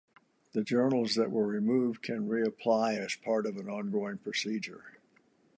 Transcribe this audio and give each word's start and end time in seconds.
The 0.53 0.63
journals 0.63 1.13
that 1.13 1.29
were 1.29 1.45
removed 1.45 2.01
can 2.01 2.27
reapply 2.27 2.97
as 2.97 3.15
part 3.15 3.45
of 3.45 3.57
an 3.57 3.69
ongoing 3.69 4.17
procedure. 4.17 4.93